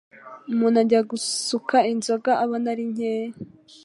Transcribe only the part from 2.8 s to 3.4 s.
nkeya,